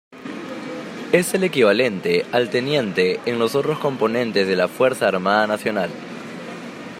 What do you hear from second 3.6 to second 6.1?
componentes de la Fuerza Armada Nacional.